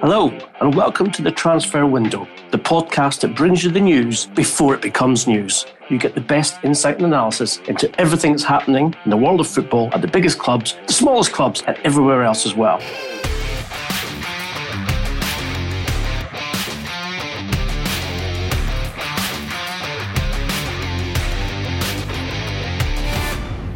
[0.00, 0.30] Hello,
[0.62, 4.80] and welcome to the Transfer Window, the podcast that brings you the news before it
[4.80, 5.66] becomes news.
[5.90, 9.46] You get the best insight and analysis into everything that's happening in the world of
[9.46, 12.80] football at the biggest clubs, the smallest clubs, and everywhere else as well.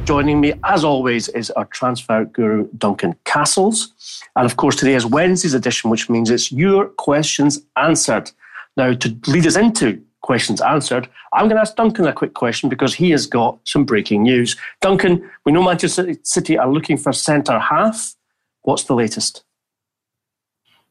[0.07, 3.94] Joining me, as always, is our transfer guru, Duncan Castles.
[4.37, 8.31] And of course, today is Wednesday's edition, which means it's your questions answered.
[8.77, 12.69] Now, to lead us into questions answered, I'm going to ask Duncan a quick question
[12.69, 14.57] because he has got some breaking news.
[14.81, 18.15] Duncan, we know Manchester City are looking for centre half.
[18.63, 19.45] What's the latest?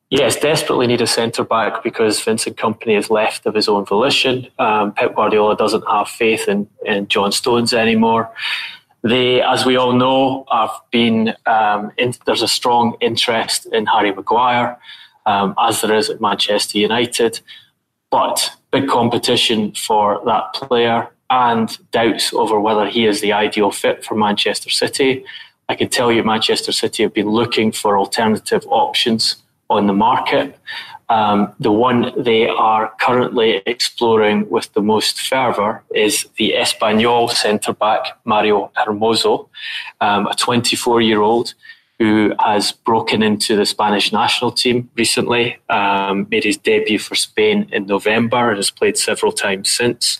[0.09, 4.47] Yes, desperately need a centre back because Vincent Kompany has left of his own volition.
[4.59, 8.31] Um, Pep Guardiola doesn't have faith in, in John Stones anymore.
[9.03, 11.35] They, as we all know, have been.
[11.45, 14.79] Um, in, there's a strong interest in Harry Maguire,
[15.25, 17.41] um, as there is at Manchester United,
[18.09, 24.05] but big competition for that player and doubts over whether he is the ideal fit
[24.05, 25.25] for Manchester City.
[25.67, 29.37] I can tell you, Manchester City have been looking for alternative options
[29.69, 30.57] on the market.
[31.09, 37.73] Um, the one they are currently exploring with the most fervour is the Espanyol centre
[37.73, 39.49] back, Mario Hermoso,
[40.01, 41.53] um, a 24 year old
[41.99, 47.69] who has broken into the Spanish national team recently, um, made his debut for Spain
[47.71, 50.19] in November and has played several times since.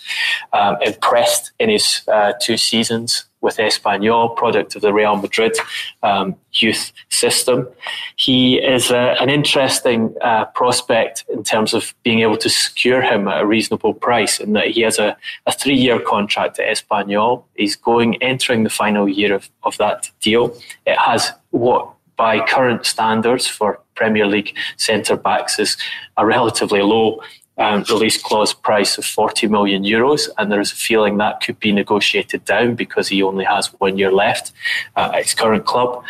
[0.54, 5.56] Um, impressed in his uh, two seasons with Espanyol, product of the Real Madrid
[6.02, 7.68] um, youth system.
[8.16, 13.28] He is a, an interesting uh, prospect in terms of being able to secure him
[13.28, 15.16] at a reasonable price, in that he has a,
[15.46, 17.44] a three year contract at Espanyol.
[17.56, 20.58] He's going entering the final year of, of that deal.
[20.88, 25.78] It has what by current standards for Premier League centre backs is
[26.18, 27.22] a relatively low
[27.58, 31.60] um, release clause price of 40 million euros, and there is a feeling that could
[31.60, 34.52] be negotiated down because he only has one year left
[34.96, 36.04] uh, at his current club.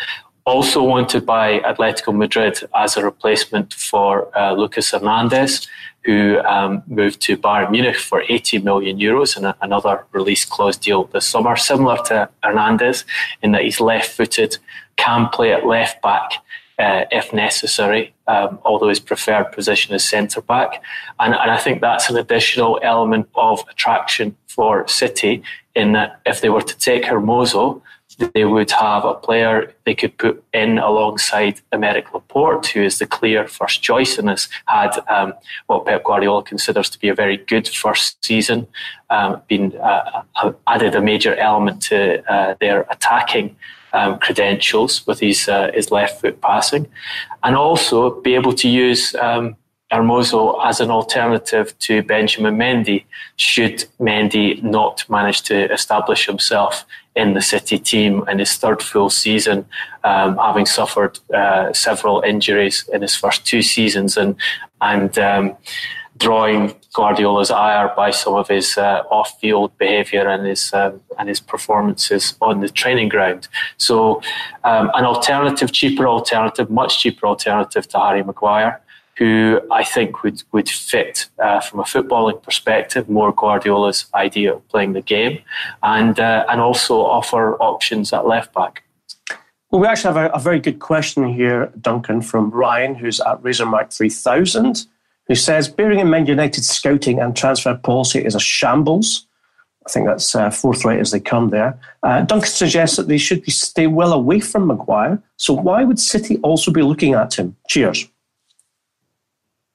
[0.46, 5.66] Also wanted by Atletico Madrid as a replacement for uh, Lucas Hernandez,
[6.04, 11.04] who um, moved to Bayern Munich for 80 million euros a, another release clause deal
[11.04, 13.04] this summer, similar to Hernandez
[13.42, 14.58] in that he's left footed,
[14.96, 16.42] can play at left back
[16.78, 20.82] uh, if necessary, um, although his preferred position is centre back.
[21.20, 25.42] And, and I think that's an additional element of attraction for City
[25.74, 27.82] in that if they were to take Hermoso,
[28.32, 33.06] they would have a player they could put in alongside Aymeric Laporte, who is the
[33.06, 35.34] clear first choice and has had um,
[35.66, 38.68] what Pep Guardiola considers to be a very good first season,
[39.10, 40.22] um, been uh,
[40.66, 43.56] added a major element to uh, their attacking
[43.94, 46.86] um, credentials with his uh, his left foot passing,
[47.42, 49.56] and also be able to use um,
[49.92, 53.04] Hermoso as an alternative to Benjamin Mendy
[53.36, 56.84] should Mendy not manage to establish himself
[57.14, 59.64] in the City team in his third full season,
[60.02, 64.34] um, having suffered uh, several injuries in his first two seasons and
[64.80, 65.56] and um,
[66.18, 71.40] drawing Guardiola's ire by some of his uh, off-field behaviour and his um, and his
[71.40, 73.48] performances on the training ground.
[73.76, 74.22] So,
[74.62, 78.80] um, an alternative, cheaper alternative, much cheaper alternative to Harry Maguire,
[79.18, 84.68] who I think would would fit uh, from a footballing perspective more Guardiola's idea of
[84.68, 85.40] playing the game,
[85.82, 88.82] and uh, and also offer options at left back.
[89.70, 93.42] Well, we actually have a, a very good question here, Duncan, from Ryan, who's at
[93.42, 94.86] Razormark three thousand
[95.26, 99.26] who says bearing in mind United's scouting and transfer policy is a shambles.
[99.86, 101.78] I think that's uh, forthright as they come there.
[102.02, 105.22] Uh, Duncan suggests that they should be, stay well away from Maguire.
[105.36, 107.56] So why would City also be looking at him?
[107.68, 108.08] Cheers.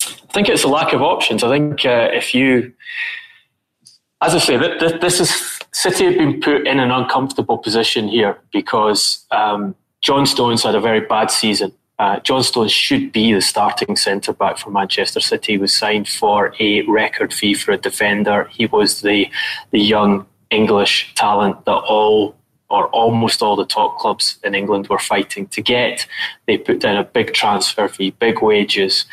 [0.01, 1.44] I think it's a lack of options.
[1.44, 2.74] I think uh, if you,
[4.22, 9.25] as I say, this is City have been put in an uncomfortable position here because
[9.30, 13.98] um, John Stones had a very bad season uh, John Stones should be the starting
[13.98, 15.54] centre back for Manchester City.
[15.54, 18.46] He was signed for a record fee for a defender.
[18.46, 19.30] He was the
[19.72, 22.36] the young English talent that all
[22.69, 26.07] or almost all the top clubs in England were fighting to get.
[26.48, 29.06] They put down a big transfer fee, big wages.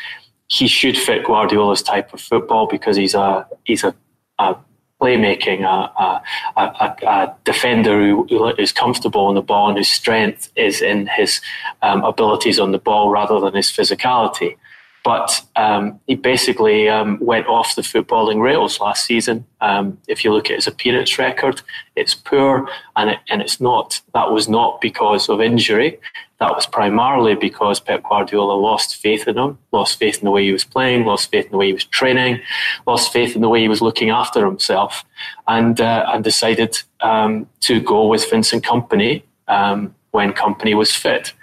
[0.47, 3.93] He should fit Guardiola's type of football because he's a he's a,
[4.39, 4.55] a
[5.01, 6.23] playmaking, a, a,
[6.57, 11.39] a, a, defender who is comfortable on the ball and whose strength is in his
[11.81, 14.55] um, abilities on the ball rather than his physicality.
[15.03, 19.45] But um, he basically um, went off the footballing rails last season.
[19.61, 21.61] Um, if you look at his appearance record,
[21.95, 22.67] it's poor,
[22.97, 24.01] and it, and it's not.
[24.13, 25.97] That was not because of injury.
[26.39, 30.43] That was primarily because Pep Guardiola lost faith in him, lost faith in the way
[30.45, 32.41] he was playing, lost faith in the way he was training,
[32.85, 35.03] lost faith in the way he was looking after himself,
[35.47, 41.33] and uh, and decided um, to go with Vincent Kompany um, when Kompany was fit.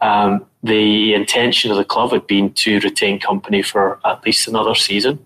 [0.00, 4.74] Um, the intention of the club had been to retain Kompany for at least another
[4.74, 5.18] season.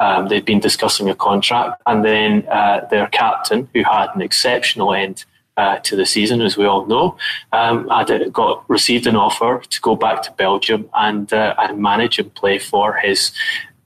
[0.00, 4.92] Um, they'd been discussing a contract, and then uh, their captain, who had an exceptional
[4.92, 5.24] end
[5.56, 7.16] uh, to the season, as we all know,
[7.52, 12.18] um, had got received an offer to go back to Belgium and uh, and manage
[12.18, 13.32] and play for his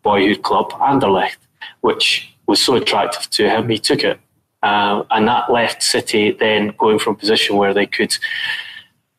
[0.02, 1.38] boyhood club Anderlecht,
[1.80, 4.20] which was so attractive to him, he took it.
[4.62, 8.16] Uh, and that left City then going from a position where they could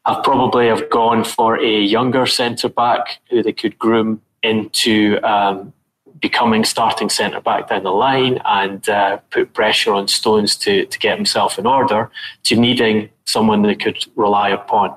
[0.06, 5.74] have probably have gone for a younger centre back who they could groom into um,
[6.20, 11.00] becoming starting centre back down the line and uh, put pressure on Stones to, to
[11.00, 12.10] get himself in order,
[12.44, 14.96] to needing someone they could rely upon.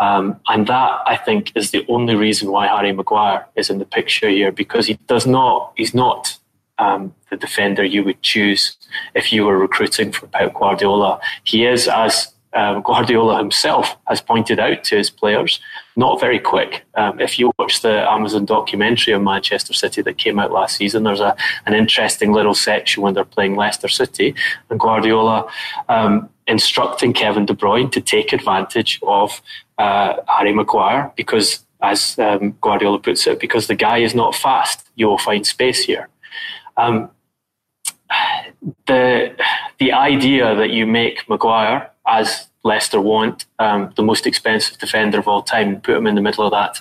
[0.00, 3.84] Um, and that, I think, is the only reason why Harry Maguire is in the
[3.84, 6.38] picture here because he does not, he's not
[6.78, 8.76] um, the defender you would choose
[9.14, 11.20] if you were recruiting for Pep Guardiola.
[11.44, 15.60] He is, as um, Guardiola himself has pointed out to his players,
[15.98, 16.86] not very quick.
[16.94, 21.02] Um, if you watch the Amazon documentary on Manchester City that came out last season,
[21.02, 21.36] there's a,
[21.66, 24.32] an interesting little section when they're playing Leicester City
[24.70, 25.50] and Guardiola
[25.88, 29.42] um, instructing Kevin De Bruyne to take advantage of
[29.78, 34.88] uh, Harry Maguire because, as um, Guardiola puts it, because the guy is not fast,
[34.94, 36.08] you will find space here.
[36.76, 37.10] Um,
[38.86, 39.36] the
[39.80, 45.28] the idea that you make Maguire as Leicester want um, the most expensive defender of
[45.28, 46.74] all time put him in the middle of that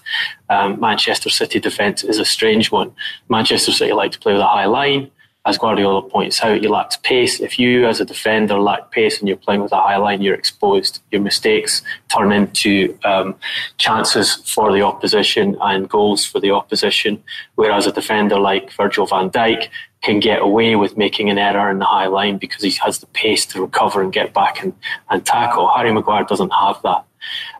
[0.56, 2.90] um, Manchester City defence is a strange one.
[3.30, 5.10] Manchester City like to play with a high line
[5.48, 7.40] as Guardiola points out, he lacks pace.
[7.40, 10.36] If you, as a defender, lack pace and you're playing with a high line, you're
[10.36, 11.02] exposed.
[11.10, 13.34] Your mistakes turn into um,
[13.78, 17.24] chances for the opposition and goals for the opposition.
[17.56, 19.70] Whereas a defender like Virgil van Dijk
[20.04, 23.08] can get away with making an error in the high line because he has the
[23.08, 24.74] pace to recover and get back and,
[25.10, 25.70] and tackle.
[25.76, 27.04] Harry Maguire doesn't have that.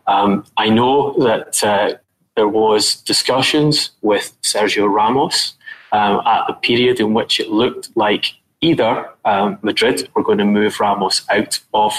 [0.06, 1.94] Um, I know that uh,
[2.36, 5.54] there was discussions with Sergio Ramos
[5.92, 10.44] um, at the period in which it looked like either um, Madrid were going to
[10.44, 11.92] move Ramos out of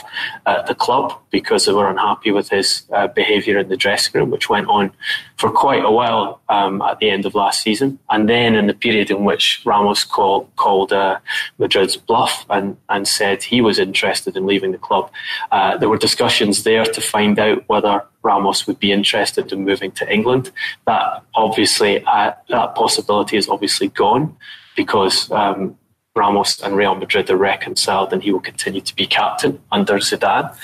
[0.46, 4.30] uh, the club because they were unhappy with his uh, behaviour in the dressing room,
[4.30, 4.92] which went on
[5.38, 7.98] for quite a while um, at the end of last season.
[8.10, 11.20] And then in the period in which Ramos call, called uh,
[11.60, 15.10] Madrid's bluff and, and said he was interested in leaving the club,
[15.52, 19.92] uh, there were discussions there to find out whether Ramos would be interested in moving
[19.94, 20.52] to England.
[20.86, 24.36] That obviously, uh, that possibility is obviously gone
[24.76, 25.78] because um,
[26.16, 30.56] Ramos and Real Madrid are reconciled and he will continue to be captain under Zidane.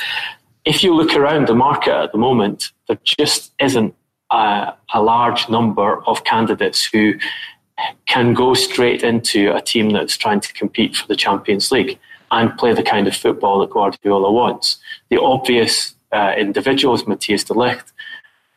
[0.66, 3.96] If you look around the market at the moment, there just isn't
[4.32, 7.14] a, a large number of candidates who
[8.06, 12.00] can go straight into a team that's trying to compete for the Champions League
[12.32, 14.78] and play the kind of football that Guardiola wants.
[15.10, 17.92] The obvious uh, individual is Matthijs de Ligt.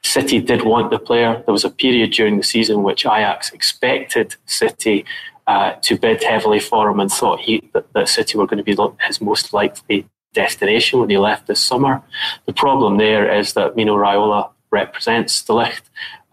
[0.02, 1.42] City did want the player.
[1.44, 5.04] There was a period during the season which Ajax expected City
[5.48, 8.62] uh, to bid heavily for him and thought he, that, that City were going to
[8.62, 8.76] be
[9.06, 12.02] his most likely destination when he left this summer.
[12.44, 15.80] The problem there is that Mino Raiola represents de Ligt.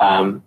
[0.01, 0.43] Um,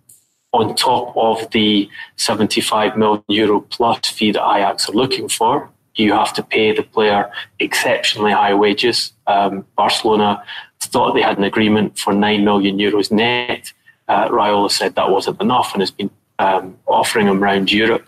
[0.53, 6.13] on top of the 75 million euro plus fee that Ajax are looking for, you
[6.13, 9.13] have to pay the player exceptionally high wages.
[9.27, 10.43] Um, Barcelona
[10.81, 13.73] thought they had an agreement for 9 million euros net.
[14.09, 18.07] Uh, Raiola said that wasn't enough and has been um, offering him around Europe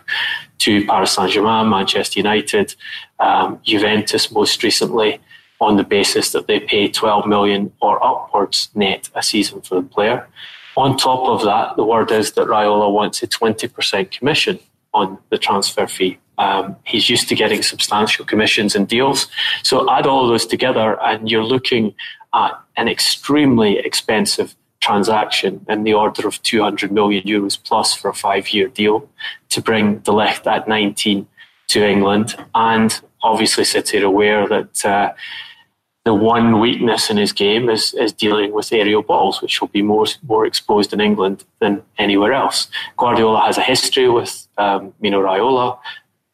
[0.60, 2.74] to Paris Saint Germain, Manchester United,
[3.18, 5.20] um, Juventus most recently,
[5.60, 9.86] on the basis that they pay 12 million or upwards net a season for the
[9.86, 10.26] player.
[10.76, 14.58] On top of that, the word is that Raiola wants a 20% commission
[14.94, 16.18] on the transfer fee.
[16.38, 19.26] Um, he's used to getting substantial commissions and deals.
[19.62, 21.94] So add all those together, and you're looking
[22.32, 28.14] at an extremely expensive transaction in the order of 200 million euros plus for a
[28.14, 29.08] five year deal
[29.50, 31.26] to bring De Ligt at 19
[31.68, 32.36] to England.
[32.54, 35.12] And obviously, City are aware that uh,
[36.04, 39.82] the one weakness in his game is, is dealing with aerial balls, which will be
[39.82, 42.68] more, more exposed in England than anywhere else.
[42.96, 45.78] Guardiola has a history with um, Mino Raiola,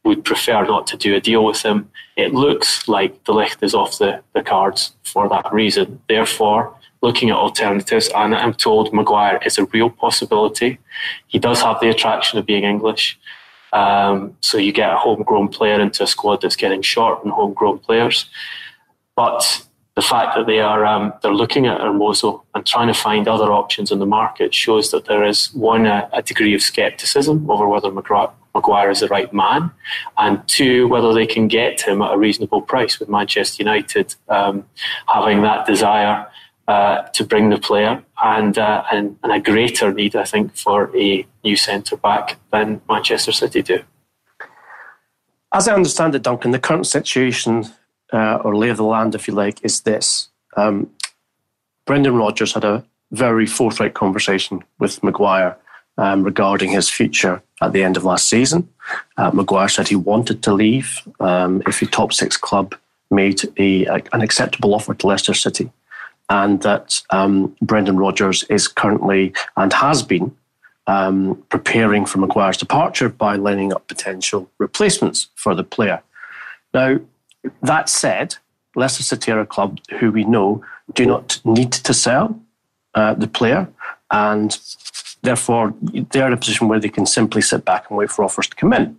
[0.05, 1.91] would prefer not to do a deal with him.
[2.17, 6.01] It looks like De Ligt is off the, the cards for that reason.
[6.09, 10.79] Therefore, looking at alternatives, and I'm told Maguire is a real possibility.
[11.27, 13.19] He does have the attraction of being English.
[13.73, 17.81] Um, so you get a homegrown player into a squad that's getting short on homegrown
[17.81, 18.31] players.
[19.15, 23.27] But the fact that they are um, they're looking at Hermoso and trying to find
[23.27, 27.51] other options in the market shows that there is one a, a degree of scepticism
[27.51, 29.71] over whether Maguire is the right man,
[30.19, 33.01] and two whether they can get him at a reasonable price.
[33.01, 34.67] With Manchester United um,
[35.09, 36.27] having that desire
[36.69, 40.91] uh, to bring the player and, uh, and and a greater need, I think, for
[40.97, 43.83] a new centre back than Manchester City do.
[45.53, 47.67] As I understand it, Duncan, the current situation
[48.13, 50.29] uh, or lay of the land, if you like, is this.
[50.57, 50.91] Um,
[51.87, 55.57] Brendan Rodgers had a very forthright conversation with Maguire
[55.99, 58.69] um, regarding his future at the end of last season.
[59.17, 62.75] Uh, Maguire said he wanted to leave um, if a top six club
[63.11, 65.71] made a, a, an acceptable offer to Leicester City,
[66.29, 70.35] and that um, Brendan Rodgers is currently and has been
[70.87, 76.03] um, preparing for Maguire's departure by lining up potential replacements for the player.
[76.75, 76.99] Now,
[77.63, 78.37] that said,
[78.75, 80.65] Leicester City are a club who we know
[80.95, 82.39] do not need to sell
[82.95, 83.69] uh, the player,
[84.11, 84.59] and
[85.23, 88.49] therefore they're in a position where they can simply sit back and wait for offers
[88.49, 88.97] to come in.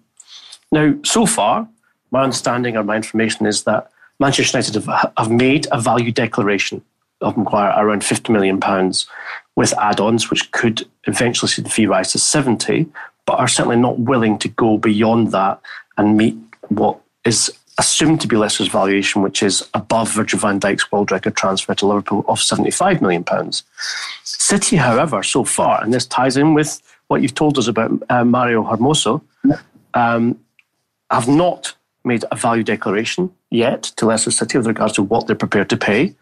[0.72, 1.67] Now, so far,
[2.12, 6.81] my understanding or my information is that Manchester United have, have made a value declaration
[7.21, 8.59] of Maguire around £50 million
[9.55, 12.88] with add ons, which could eventually see the fee rise to 70
[13.27, 15.59] but are certainly not willing to go beyond that
[15.97, 16.36] and meet
[16.69, 21.36] what is assumed to be Leicester's valuation, which is above Virgil van Dijk's world record
[21.36, 23.25] transfer to Liverpool of £75 million.
[24.24, 28.24] City, however, so far, and this ties in with what you've told us about uh,
[28.24, 29.21] Mario Hermoso,
[29.93, 30.39] um,
[31.12, 35.36] have not made a value declaration yet to Leicester City with regards to what they're
[35.36, 36.15] prepared to pay.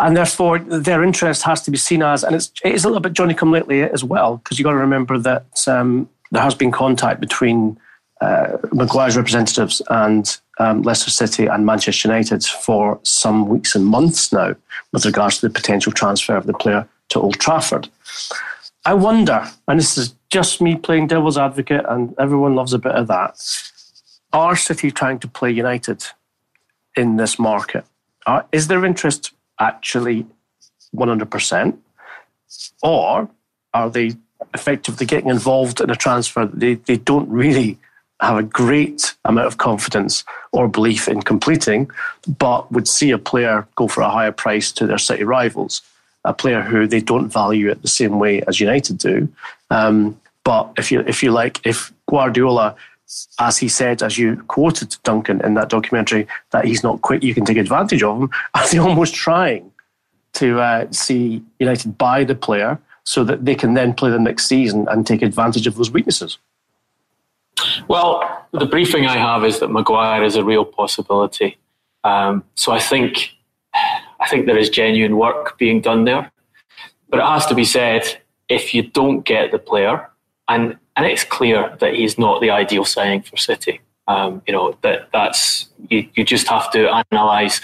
[0.00, 3.00] And therefore, their interest has to be seen as, and it's, it is a little
[3.00, 6.54] bit Johnny come lately as well, because you've got to remember that um, there has
[6.54, 7.78] been contact between
[8.20, 14.32] uh, Maguire's representatives and um, Leicester City and Manchester United for some weeks and months
[14.32, 14.56] now
[14.92, 17.88] with regards to the potential transfer of the player to Old Trafford.
[18.84, 22.92] I wonder, and this is just me playing devil's advocate, and everyone loves a bit
[22.92, 23.40] of that.
[24.32, 26.04] Are City trying to play United
[26.96, 27.84] in this market?
[28.26, 30.26] Are, is there interest actually
[30.94, 31.76] 100%?
[32.82, 33.28] Or
[33.72, 34.12] are they
[34.52, 37.78] effectively getting involved in a transfer that they, they don't really
[38.20, 41.90] have a great amount of confidence or belief in completing,
[42.38, 45.82] but would see a player go for a higher price to their city rivals,
[46.24, 49.28] a player who they don't value it the same way as United do.
[49.70, 52.76] Um, but if you if you like, if Guardiola,
[53.38, 57.34] as he said, as you quoted Duncan in that documentary, that he's not quick, you
[57.34, 58.30] can take advantage of him.
[58.54, 59.70] Are they almost trying
[60.34, 64.46] to uh, see United buy the player so that they can then play the next
[64.46, 66.38] season and take advantage of those weaknesses?
[67.88, 71.58] Well, the briefing I have is that Maguire is a real possibility.
[72.02, 73.30] Um, so I think
[74.20, 76.30] I think there is genuine work being done there.
[77.08, 78.18] But it has to be said,
[78.48, 80.08] if you don't get the player,
[80.48, 83.80] and and it's clear that he's not the ideal signing for City.
[84.06, 87.60] Um, you know that that's you, you just have to analyse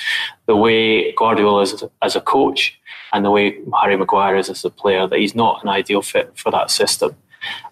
[0.47, 2.81] the way Guardiola is as a, coach
[3.13, 5.07] and the way Harry Maguire is as a player.
[5.07, 7.15] That he's not an ideal fit for that system.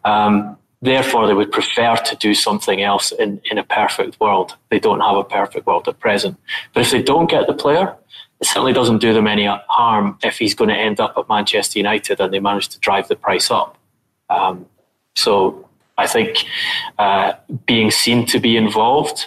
[0.05, 4.57] Um, Therefore, they would prefer to do something else in, in a perfect world.
[4.71, 6.39] They don't have a perfect world at present.
[6.73, 7.97] But if they don't get the player,
[8.41, 11.81] it certainly doesn't do them any harm if he's going to end up at Manchester
[11.81, 13.77] United and they manage to drive the price up.
[14.31, 14.67] Um,
[15.19, 16.45] so I think
[16.99, 17.33] uh,
[17.67, 19.27] being seen to be involved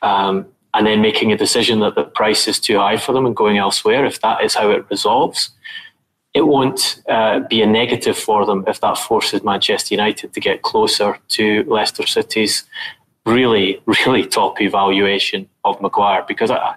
[0.00, 3.36] um, and then making a decision that the price is too high for them and
[3.36, 5.50] going elsewhere, if that is how it resolves,
[6.32, 10.62] it won't uh, be a negative for them if that forces Manchester United to get
[10.62, 12.64] closer to Leicester City's
[13.26, 16.24] really, really top evaluation of Maguire.
[16.26, 16.76] Because I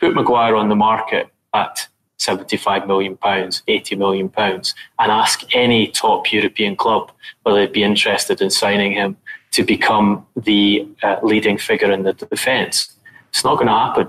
[0.00, 1.88] put Maguire on the market at
[2.22, 7.10] 75 million pounds, 80 million pounds, and ask any top European club
[7.42, 9.16] whether they'd be interested in signing him
[9.52, 12.94] to become the uh, leading figure in the defence.
[13.30, 14.08] It's not going to happen,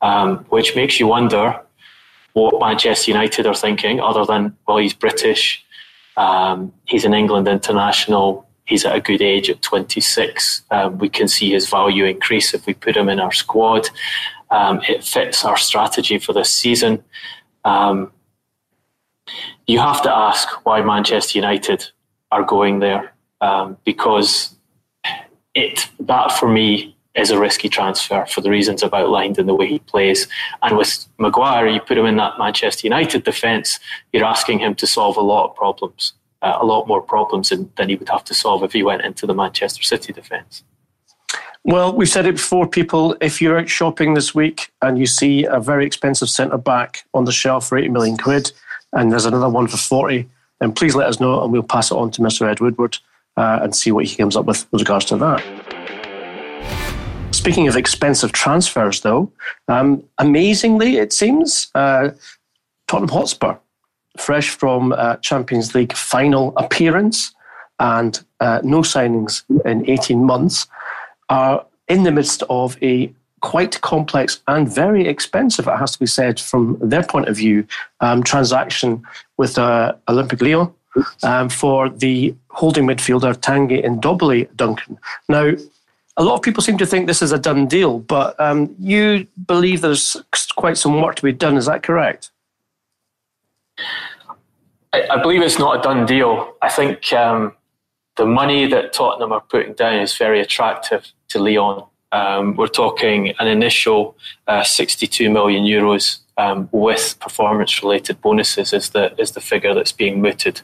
[0.00, 1.60] um, which makes you wonder
[2.34, 5.64] what Manchester United are thinking, other than, well, he's British,
[6.16, 10.62] um, he's an England international, he's at a good age at 26.
[10.70, 13.88] Um, we can see his value increase if we put him in our squad.
[14.50, 17.02] Um, it fits our strategy for this season.
[17.66, 18.12] Um,
[19.66, 21.84] you have to ask why Manchester United
[22.30, 24.54] are going there um, because
[25.54, 29.54] it that for me is a risky transfer for the reasons I've outlined in the
[29.54, 30.28] way he plays.
[30.62, 33.80] And with Maguire, you put him in that Manchester United defence,
[34.12, 37.72] you're asking him to solve a lot of problems, uh, a lot more problems than,
[37.76, 40.62] than he would have to solve if he went into the Manchester City defence.
[41.66, 43.16] Well, we've said it before, people.
[43.20, 47.24] If you're out shopping this week and you see a very expensive centre back on
[47.24, 48.52] the shelf for 80 million quid,
[48.92, 50.28] and there's another one for 40,
[50.60, 52.48] then please let us know and we'll pass it on to Mr.
[52.48, 52.98] Ed Woodward
[53.36, 55.42] uh, and see what he comes up with with regards to that.
[57.32, 59.32] Speaking of expensive transfers, though,
[59.66, 62.10] um, amazingly, it seems, uh,
[62.86, 63.56] Tottenham Hotspur,
[64.16, 67.34] fresh from uh, Champions League final appearance
[67.80, 70.68] and uh, no signings in 18 months,
[71.28, 76.06] are in the midst of a quite complex and very expensive, it has to be
[76.06, 77.66] said, from their point of view,
[78.00, 79.02] um, transaction
[79.36, 80.72] with uh, Olympique Lyon
[81.22, 84.98] um, for the holding midfielder Tanguy and Ndombele Duncan.
[85.28, 85.52] Now,
[86.16, 89.26] a lot of people seem to think this is a done deal, but um, you
[89.46, 90.16] believe there's
[90.56, 91.56] quite some work to be done.
[91.56, 92.30] Is that correct?
[94.92, 96.54] I, I believe it's not a done deal.
[96.62, 97.52] I think um,
[98.16, 101.84] the money that Tottenham are putting down is very attractive to Lyon.
[102.12, 104.16] Um, we're talking an initial
[104.46, 110.20] uh, 62 million euros um, with performance-related bonuses is the is the figure that's being
[110.20, 110.60] mooted.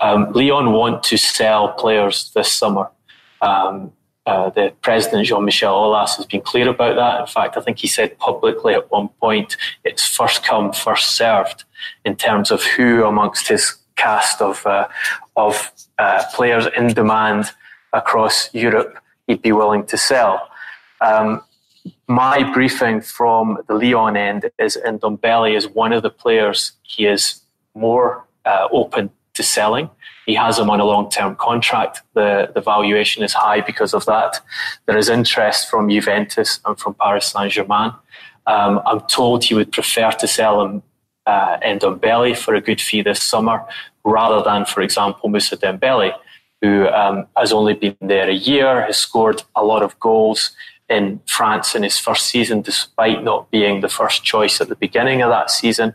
[0.00, 2.90] Um, Lyon want to sell players this summer.
[3.40, 3.92] Um,
[4.26, 7.20] uh, the president Jean Michel Aulas has been clear about that.
[7.20, 11.62] In fact, I think he said publicly at one point it's first come, first served
[12.04, 14.88] in terms of who amongst his cast of uh,
[15.36, 17.52] of uh, players in demand
[17.92, 20.48] across Europe he'd be willing to sell.
[21.00, 21.42] Um,
[22.08, 27.42] my briefing from the Lyon end is Ndombele is one of the players he is
[27.74, 29.90] more uh, open to selling.
[30.24, 32.02] He has him on a long term contract.
[32.14, 34.40] The, the valuation is high because of that.
[34.86, 37.92] There is interest from Juventus and from Paris Saint Germain.
[38.46, 40.82] Um, I'm told he would prefer to sell him
[41.26, 43.64] uh, Ndombele for a good fee this summer
[44.04, 46.12] rather than, for example, Moussa Dembele,
[46.62, 50.52] who um, has only been there a year, has scored a lot of goals
[50.88, 55.22] in France in his first season, despite not being the first choice at the beginning
[55.22, 55.94] of that season.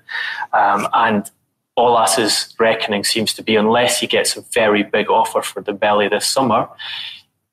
[0.53, 1.29] Um, and
[1.77, 6.25] Aulas's reckoning seems to be unless he gets a very big offer for Dembele this
[6.25, 6.67] summer,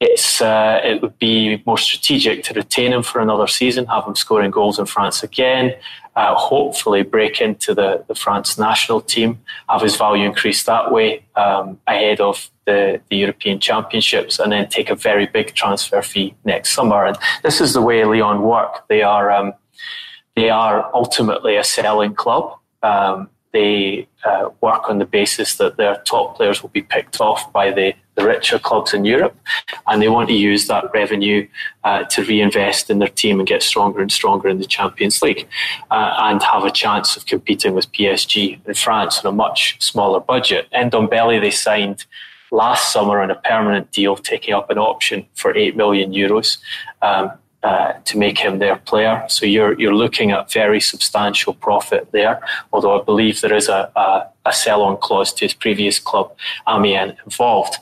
[0.01, 4.15] it's uh, it would be more strategic to retain him for another season, have him
[4.15, 5.75] scoring goals in France again,
[6.15, 11.25] uh, hopefully break into the, the France national team, have his value increase that way
[11.35, 16.35] um, ahead of the, the European Championships, and then take a very big transfer fee
[16.45, 17.07] next summer.
[17.07, 18.87] And this is the way Lyon work.
[18.89, 19.55] They are um,
[20.37, 22.45] they are ultimately a selling club.
[22.83, 27.51] Um, they uh, work on the basis that their top players will be picked off
[27.51, 29.35] by the, the richer clubs in Europe,
[29.87, 31.49] and they want to use that revenue
[31.85, 35.49] uh, to reinvest in their team and get stronger and stronger in the Champions League,
[35.91, 40.21] uh, and have a chance of competing with PSG in France on a much smaller
[40.21, 40.69] budget.
[40.75, 42.05] Ndombele they signed
[42.51, 46.59] last summer on a permanent deal, taking up an option for eight million euros.
[47.03, 47.33] Um,
[47.65, 49.25] uh, to make him their player.
[49.29, 52.41] So you're you're looking at very substantial profit there.
[52.73, 56.37] Although I believe there is a, a, a sell-on clause to his previous club,
[56.69, 57.79] Amiens, involved.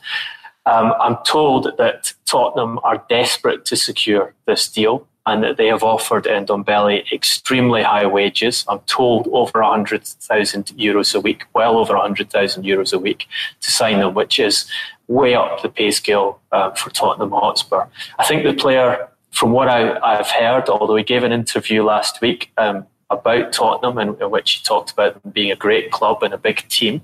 [0.65, 5.83] Um, I'm told that Tottenham are desperate to secure this deal and that they have
[5.83, 8.65] offered Ndombele extremely high wages.
[8.69, 13.27] I'm told over 100,000 euros a week, well over 100,000 euros a week
[13.61, 14.71] to sign them, which is
[15.09, 17.87] way up the pay scale uh, for Tottenham Hotspur.
[18.19, 22.23] I think the player from what I, have heard, although he gave an interview last
[22.23, 26.23] week um, about Tottenham in, in, which he talked about them being a great club
[26.23, 27.03] and a big team,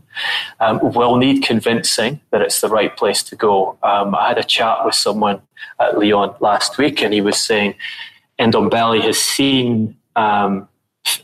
[0.59, 3.77] um, will need convincing that it's the right place to go.
[3.83, 5.43] Um, I had a chat with someone
[5.79, 7.75] at Lyon last week, and he was saying
[8.43, 10.69] Ndombele has seen um,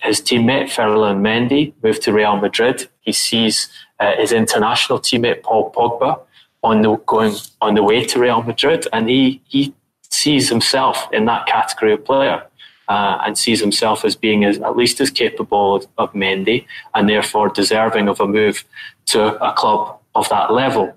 [0.02, 2.88] his teammate Ferland Mendy move to Real Madrid.
[3.00, 3.68] He sees
[4.00, 6.20] uh, his international teammate Paul Pogba
[6.62, 9.74] on the going on the way to Real Madrid, and he he
[10.10, 12.42] sees himself in that category of player
[12.88, 17.08] uh, and sees himself as being as, at least as capable of, of Mendy and
[17.08, 18.64] therefore deserving of a move
[19.06, 20.96] to a club of that level.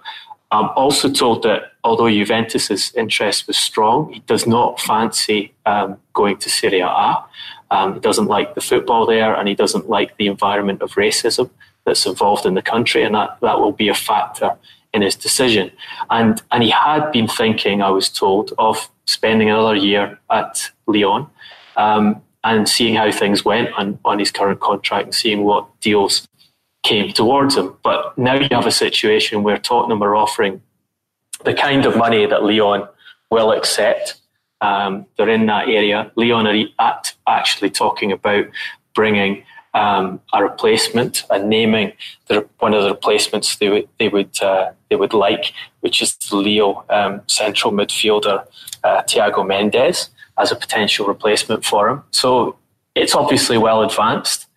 [0.51, 6.37] I'm also told that although Juventus's interest was strong, he does not fancy um, going
[6.37, 7.23] to Serie A.
[7.71, 11.49] Um, he doesn't like the football there, and he doesn't like the environment of racism
[11.85, 14.57] that's involved in the country, and that, that will be a factor
[14.93, 15.71] in his decision.
[16.09, 21.27] And and he had been thinking, I was told, of spending another year at Lyon.
[21.77, 26.27] Um, and seeing how things went on, on his current contract and seeing what deals
[26.83, 27.75] came towards him.
[27.83, 30.61] But now you have a situation where Tottenham are offering
[31.43, 32.87] the kind of money that Lyon
[33.29, 34.15] will accept.
[34.61, 36.11] Um, they're in that area.
[36.15, 38.45] Lyon are at, actually talking about
[38.93, 41.93] bringing um, a replacement and naming
[42.27, 46.17] the, one of the replacements they would they would uh, they would like, which is
[46.31, 48.45] Lille um, central midfielder
[48.83, 52.03] uh, Thiago Mendes as a potential replacement for him.
[52.11, 52.57] So
[52.95, 54.47] it's obviously well advanced.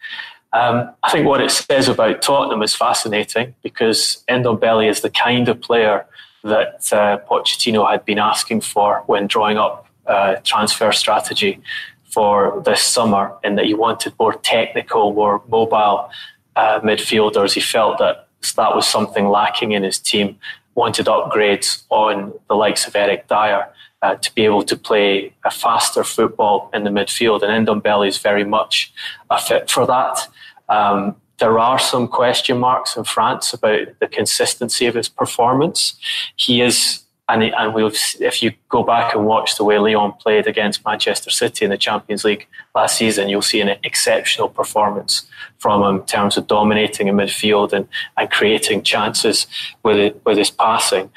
[0.52, 5.48] Um, I think what it says about Tottenham is fascinating because Ndombele is the kind
[5.48, 6.06] of player
[6.44, 11.60] that uh, Pochettino had been asking for when drawing up uh, transfer strategy
[12.04, 16.10] for this summer, in that he wanted more technical, more mobile
[16.54, 17.54] uh, midfielders.
[17.54, 20.38] He felt that that was something lacking in his team.
[20.74, 23.68] Wanted upgrades on the likes of Eric Dier
[24.02, 28.18] uh, to be able to play a faster football in the midfield, and Ndombele is
[28.18, 28.92] very much
[29.30, 30.28] a fit for that.
[30.68, 35.94] Um, there are some question marks in France about the consistency of his performance.
[36.36, 40.46] He is, and, and we'll, if you go back and watch the way Lyon played
[40.46, 45.26] against Manchester City in the Champions League last season, you'll see an exceptional performance
[45.58, 49.46] from him in terms of dominating in midfield and, and creating chances
[49.82, 51.10] with, it, with his passing.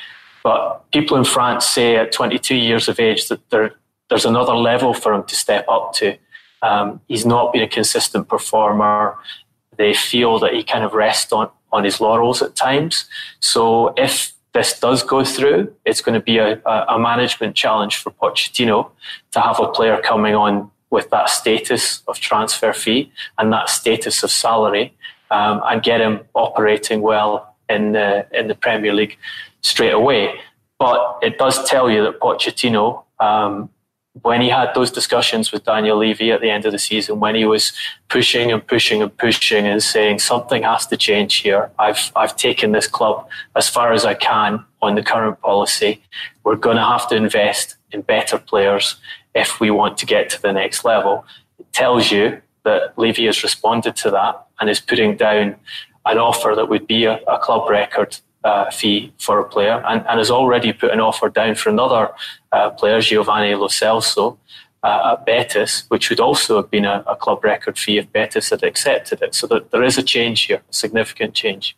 [0.44, 3.76] But people in France say at 22 years of age that there,
[4.10, 6.18] there's another level for him to step up to.
[6.62, 9.16] Um, he's not been a consistent performer.
[9.78, 13.06] They feel that he kind of rests on, on his laurels at times.
[13.40, 18.12] So if this does go through, it's going to be a, a management challenge for
[18.12, 18.90] Pochettino
[19.32, 24.24] to have a player coming on with that status of transfer fee and that status
[24.24, 24.94] of salary
[25.32, 29.18] um, and get him operating well in the, in the Premier League
[29.62, 30.40] straight away.
[30.80, 33.70] But it does tell you that Pochettino um,
[34.22, 37.36] when he had those discussions with Daniel Levy at the end of the season, when
[37.36, 37.74] he was
[38.10, 41.72] pushing and pushing and pushing and saying something has to change here.
[41.78, 46.02] I've I've taken this club as far as I can on the current policy.
[46.44, 48.96] We're going to have to invest in better players
[49.36, 51.26] if we want to get to the next level.
[51.60, 55.56] It tells you that Levy has responded to that and is putting down
[56.06, 60.06] an offer that would be a, a club record uh, fee for a player and,
[60.08, 62.10] and, has already put an offer down for another
[62.54, 64.38] uh, player, Giovanni Lo Celso,
[64.84, 68.52] uh, at Betis, which would also have been a, a, club record fee if Betis
[68.52, 69.36] had accepted it.
[69.36, 71.76] So that there is a change here, a significant change.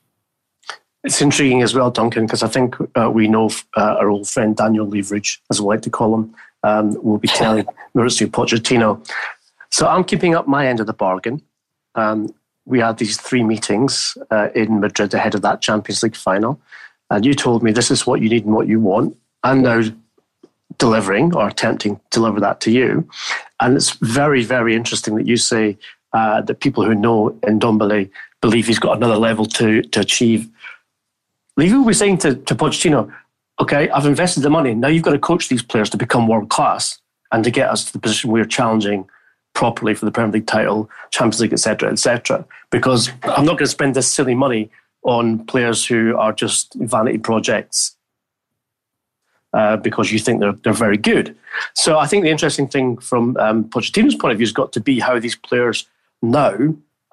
[1.04, 4.56] It's intriguing as well, Duncan, because I think uh, we know uh, our old friend
[4.56, 8.90] Daniel Leverage, as we like to call him, um, will be telling Mauricio Pochettino.
[9.72, 11.42] So I'm keeping up my end of the bargain.
[11.96, 12.34] Um,
[12.66, 16.60] we had these three meetings uh, in Madrid ahead of that Champions League final.
[17.10, 19.16] And you told me this is what you need and what you want.
[19.44, 19.82] I'm now
[20.78, 23.08] delivering or attempting to deliver that to you.
[23.60, 25.78] And it's very, very interesting that you say
[26.14, 28.10] uh, that people who know Ndombele
[28.42, 30.48] believe he's got another level to, to achieve.
[31.58, 33.12] Levy was saying to, to Pochettino,
[33.60, 34.74] okay, I've invested the money.
[34.74, 37.00] Now you've got to coach these players to become world class
[37.32, 39.10] and to get us to the position we're challenging
[39.60, 42.46] properly for the Premier League title, Champions League, etc., etc.
[42.70, 44.72] Because I'm not going to spend this silly money
[45.04, 47.98] on players who are just vanity projects
[49.52, 51.36] uh, because you think they're they're very good.
[51.74, 54.80] So I think the interesting thing from um, Pochettino's point of view has got to
[54.80, 55.90] be how these players
[56.22, 56.56] now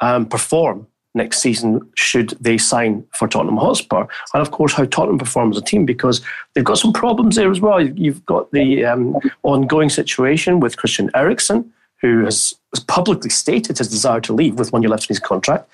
[0.00, 5.18] um, perform next season should they sign for Tottenham Hotspur, and of course how Tottenham
[5.18, 6.20] performs as a team because
[6.54, 7.84] they've got some problems there as well.
[7.84, 12.54] You've got the um, ongoing situation with Christian Eriksen who has,
[12.86, 15.68] publicly stated his desire to leave with one year left in his contract.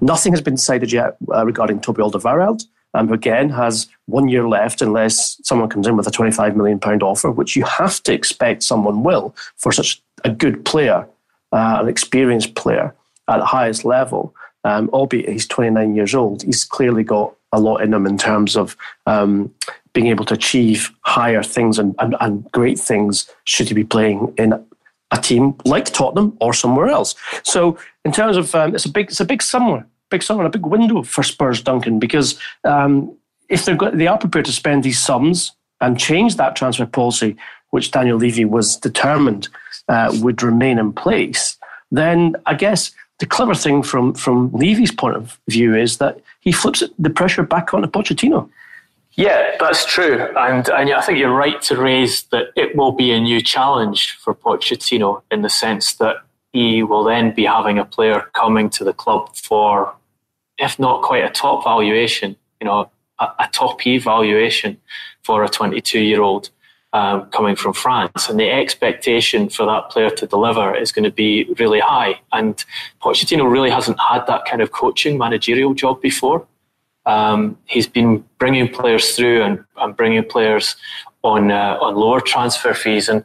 [0.00, 4.46] Nothing has been decided yet uh, regarding Toby Alderweireld, um, who again has one year
[4.46, 8.62] left unless someone comes in with a £25 million offer, which you have to expect
[8.62, 11.06] someone will for such a good player,
[11.52, 12.94] uh, an experienced player
[13.28, 14.34] at the highest level.
[14.64, 18.56] Um, albeit he's 29 years old, he's clearly got a lot in him in terms
[18.56, 19.52] of um,
[19.92, 24.32] being able to achieve higher things and, and, and great things should he be playing
[24.38, 24.64] in
[25.12, 27.14] a team like Tottenham or somewhere else.
[27.44, 30.50] So in terms of um, it's a big it's a big summer, big summer, a
[30.50, 33.14] big window for Spurs, Duncan, because um,
[33.48, 37.36] if they're got, they are prepared to spend these sums and change that transfer policy,
[37.70, 39.48] which Daniel Levy was determined
[39.88, 41.58] uh, would remain in place,
[41.90, 46.52] then I guess the clever thing from from Levy's point of view is that he
[46.52, 48.48] flips the pressure back onto Pochettino.
[49.14, 50.26] Yeah, that's true.
[50.36, 54.12] And, and I think you're right to raise that it will be a new challenge
[54.12, 56.16] for Pochettino in the sense that
[56.52, 59.94] he will then be having a player coming to the club for,
[60.58, 64.78] if not quite a top valuation, you know, a, a top E valuation
[65.22, 66.50] for a 22 year old.
[66.94, 71.10] um, coming from France, and the expectation for that player to deliver is going to
[71.10, 72.20] be really high.
[72.32, 72.62] And
[73.00, 76.46] Pochettino really hasn't had that kind of coaching managerial job before.
[77.06, 80.76] Um, he's been bringing players through and, and bringing players
[81.22, 83.24] on uh, on lower transfer fees, and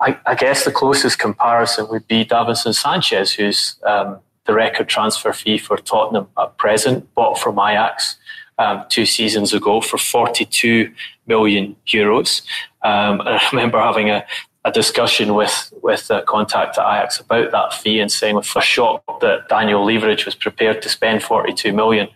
[0.00, 5.32] I, I, guess the closest comparison would be Davinson Sanchez, who's um, the record transfer
[5.32, 8.16] fee for Tottenham at present, bought from Ajax
[8.58, 10.92] um, two seasons ago for 42
[11.26, 12.42] million euros.
[12.82, 14.24] Um, I remember having a,
[14.64, 19.20] a discussion with with a contact at Ajax about that fee and saying a shock
[19.20, 22.08] that Daniel Leverage was prepared to spend 42 million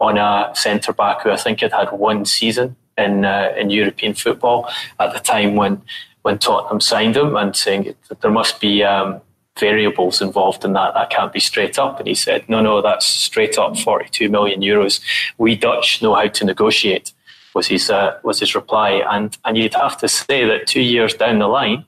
[0.00, 4.14] on a centre back who I think had had one season in uh, in European
[4.14, 5.82] football at the time when
[6.22, 9.20] when Tottenham signed him, and saying that there must be um,
[9.58, 10.94] variables involved in that.
[10.94, 11.98] That can't be straight up.
[11.98, 15.00] And he said, no, no, that's straight up 42 million euros.
[15.38, 17.12] We Dutch know how to negotiate.
[17.54, 21.14] Was his uh, was his reply, and and you'd have to say that two years
[21.14, 21.84] down the line,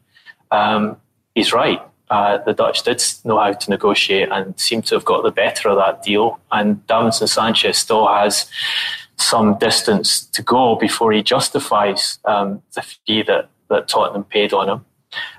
[0.52, 0.96] um,
[1.34, 1.80] he's right.
[2.10, 5.70] Uh, the Dutch did know how to negotiate and seem to have got the better
[5.70, 6.38] of that deal.
[6.52, 8.50] And Davinson Sanchez still has
[9.16, 14.68] some distance to go before he justifies um, the fee that, that Tottenham paid on
[14.68, 14.84] him.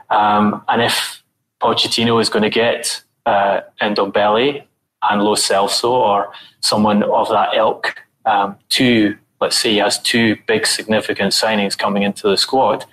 [0.10, 1.24] Um, and if
[1.62, 4.64] Pochettino is going to get uh, Ndombele
[5.10, 7.96] and Lo Celso or someone of that ilk
[8.26, 12.86] um, two, let's say he has two big significant signings coming into the squad,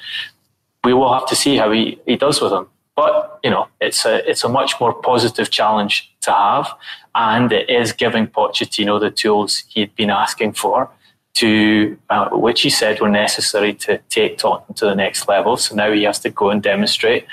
[0.84, 2.68] we will have to see how he, he does with them.
[2.96, 6.70] But you know, it's a it's a much more positive challenge to have,
[7.14, 10.90] and it is giving Pochettino the tools he'd been asking for,
[11.34, 15.56] to uh, which he said were necessary to take Tottenham to the next level.
[15.56, 17.26] So now he has to go and demonstrate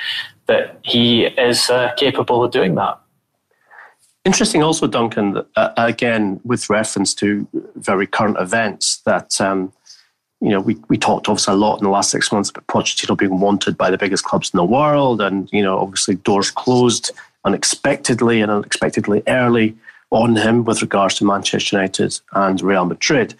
[0.46, 3.00] that he is uh, capable of doing that.
[4.24, 5.44] Interesting, also, Duncan.
[5.56, 9.72] Uh, again, with reference to very current events, that um,
[10.42, 13.18] you know we we talked obviously a lot in the last six months about Pochettino
[13.18, 17.12] being wanted by the biggest clubs in the world, and you know obviously doors closed
[17.46, 19.76] unexpectedly and unexpectedly early
[20.10, 23.34] on him with regards to Manchester United and Real Madrid.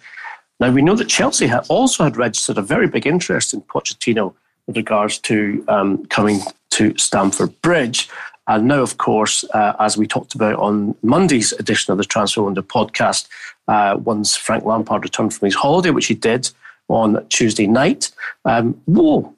[0.60, 4.34] Now we know that Chelsea had also had registered a very big interest in Pochettino
[4.66, 8.08] with regards to um, coming to Stamford Bridge.
[8.48, 12.42] And now, of course, uh, as we talked about on Monday's edition of the Transfer
[12.42, 13.28] Window podcast,
[13.68, 16.50] uh, once Frank Lampard returned from his holiday, which he did
[16.88, 18.10] on Tuesday night,
[18.44, 19.34] um, whoa,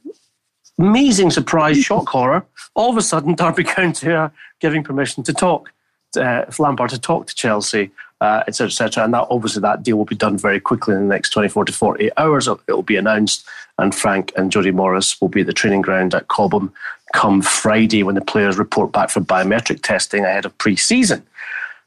[0.79, 2.47] amazing surprise, shock horror.
[2.75, 5.73] All of a sudden, Derby County are giving permission to talk,
[6.17, 9.05] uh, Lampard to talk to Chelsea uh, etc., etc.
[9.05, 11.73] And that obviously that deal will be done very quickly in the next 24 to
[11.73, 12.49] 48 hours.
[12.49, 13.47] It will be announced,
[13.79, 16.73] and Frank and Jody Morris will be at the training ground at Cobham
[17.15, 21.27] come Friday when the players report back for biometric testing ahead of pre-season.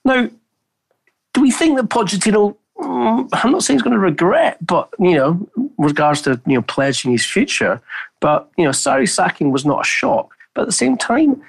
[0.03, 0.29] Now,
[1.33, 2.57] do we think that Pochettino?
[2.83, 6.61] Mm, I'm not saying he's going to regret, but you know, regards to you know
[6.63, 7.81] pledging his future,
[8.19, 10.35] but you know, Sarri sacking was not a shock.
[10.53, 11.41] But at the same time,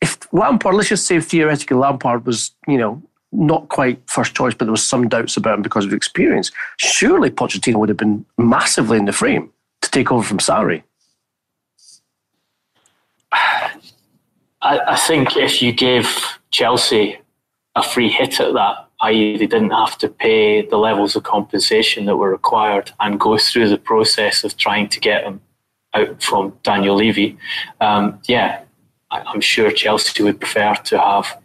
[0.00, 4.64] if Lampard, let's just say theoretically Lampard was, you know, not quite first choice, but
[4.64, 6.50] there was some doubts about him because of experience.
[6.78, 9.50] Surely Pochettino would have been massively in the frame
[9.82, 10.82] to take over from Sarri.
[13.32, 14.00] I,
[14.62, 16.08] I think if you gave
[16.50, 17.18] Chelsea
[17.76, 22.06] a free hit at that, i.e., they didn't have to pay the levels of compensation
[22.06, 25.40] that were required and go through the process of trying to get them
[25.94, 27.38] out from Daniel Levy,
[27.80, 28.62] um, yeah,
[29.10, 31.42] I'm sure Chelsea would prefer to have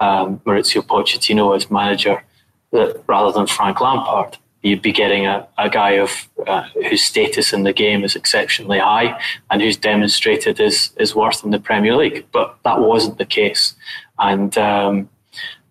[0.00, 2.24] um, Mauricio Pochettino as manager
[2.72, 4.36] that, rather than Frank Lampard.
[4.62, 8.78] You'd be getting a, a guy of uh, whose status in the game is exceptionally
[8.78, 12.24] high and who's demonstrated his, his worth in the Premier League.
[12.32, 13.74] But that wasn't the case.
[14.18, 15.10] And um,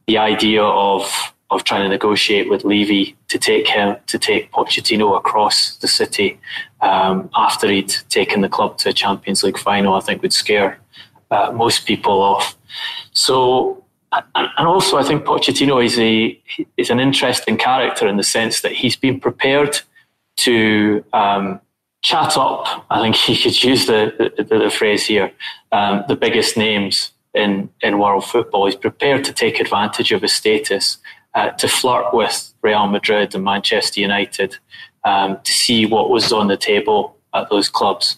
[0.07, 5.15] the idea of of trying to negotiate with Levy to take him to take Pochettino
[5.15, 6.39] across the city
[6.81, 10.79] um, after he'd taken the club to a Champions League final, I think would scare
[11.29, 12.57] uh, most people off.
[13.11, 13.83] So
[14.35, 16.39] and also, I think Pochettino is a
[16.77, 19.79] is an interesting character in the sense that he's been prepared
[20.37, 21.59] to um,
[22.03, 22.85] chat up.
[22.89, 25.31] I think he could use the the, the phrase here:
[25.71, 28.65] um, the biggest names in in world football.
[28.65, 30.97] He's prepared to take advantage of his status
[31.33, 34.57] uh, to flirt with Real Madrid and Manchester United
[35.03, 38.17] um, to see what was on the table at those clubs.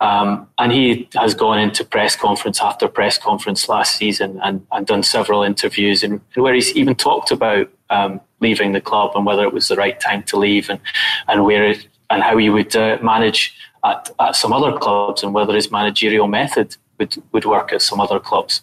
[0.00, 4.86] Um, and he has gone into press conference after press conference last season and, and
[4.86, 9.42] done several interviews and, where he's even talked about um, leaving the club and whether
[9.42, 10.78] it was the right time to leave and,
[11.26, 15.34] and where it, and how he would uh, manage at, at some other clubs and
[15.34, 18.62] whether his managerial method would, would work at some other clubs.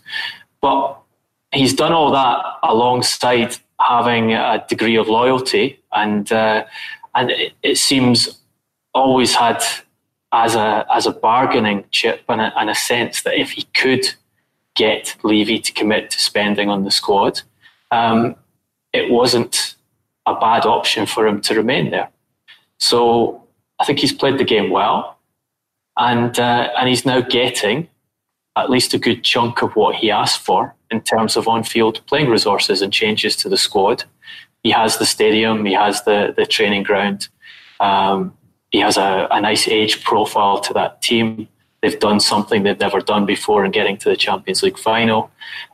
[0.61, 0.97] But
[1.51, 6.65] he's done all that alongside having a degree of loyalty and uh,
[7.13, 8.39] and it, it seems
[8.93, 9.63] always had
[10.31, 14.05] as a as a bargaining chip and a, and a sense that if he could
[14.75, 17.41] get Levy to commit to spending on the squad,
[17.91, 18.35] um,
[18.91, 19.75] it wasn't
[20.25, 22.09] a bad option for him to remain there.
[22.79, 23.43] So
[23.79, 25.17] I think he's played the game well,
[25.97, 27.87] and uh, and he's now getting
[28.55, 32.29] at least a good chunk of what he asked for in terms of on-field playing
[32.29, 34.03] resources and changes to the squad.
[34.63, 37.27] He has the stadium, he has the the training ground.
[37.79, 38.33] Um,
[38.71, 41.47] he has a, a nice age profile to that team.
[41.81, 45.29] They've done something they've never done before in getting to the Champions League final.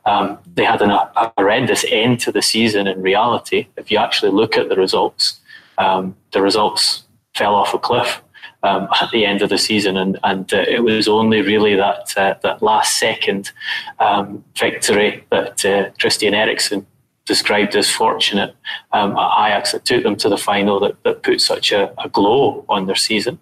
[0.05, 3.67] Um, they had an, a horrendous end to the season in reality.
[3.77, 5.39] If you actually look at the results,
[5.77, 8.21] um, the results fell off a cliff
[8.63, 12.17] um, at the end of the season, and, and uh, it was only really that
[12.17, 13.51] uh, that last second
[13.99, 16.85] um, victory that uh, Christian Eriksen
[17.25, 18.55] described as fortunate
[18.91, 22.09] um, at Ajax that took them to the final that, that put such a, a
[22.09, 23.39] glow on their season.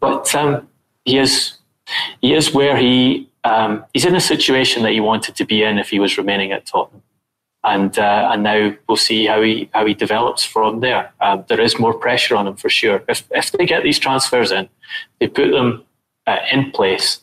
[0.00, 0.68] But um,
[1.04, 1.58] he is
[2.20, 5.78] he is where he um, he's in a situation that he wanted to be in
[5.78, 7.02] if he was remaining at Tottenham.
[7.64, 11.12] And uh, and now we'll see how he how he develops from there.
[11.20, 13.04] Um, there is more pressure on him for sure.
[13.08, 14.68] If if they get these transfers in,
[15.20, 15.84] they put them
[16.26, 17.20] uh, in place,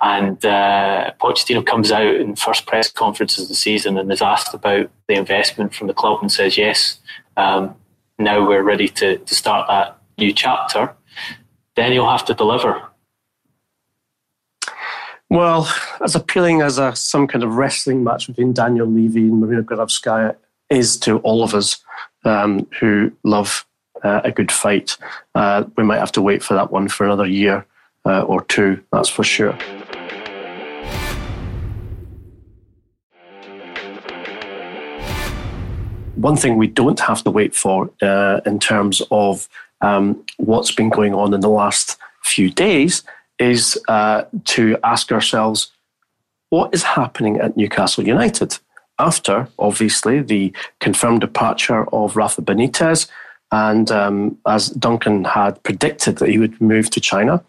[0.00, 4.54] and uh, Pochettino comes out in first press conference of the season and is asked
[4.54, 6.98] about the investment from the club and says yes.
[7.36, 7.74] Um,
[8.18, 10.94] now we're ready to to start that new chapter.
[11.76, 12.88] Then he'll have to deliver
[15.34, 15.68] well,
[16.00, 20.36] as appealing as a some kind of wrestling match between Daniel Levy and Marina Granovskaya
[20.70, 21.82] is to all of us
[22.24, 23.66] um, who love
[24.04, 24.96] uh, a good fight,
[25.34, 27.66] uh, we might have to wait for that one for another year
[28.04, 28.80] uh, or two.
[28.92, 29.58] That's for sure.
[36.14, 39.48] One thing we don't have to wait for uh, in terms of
[39.80, 43.02] um, what's been going on in the last few days
[43.38, 45.72] is uh, to ask ourselves
[46.50, 48.58] what is happening at Newcastle United
[48.98, 53.08] after, obviously, the confirmed departure of Rafa Benitez,
[53.50, 57.42] and um, as Duncan had predicted that he would move to China.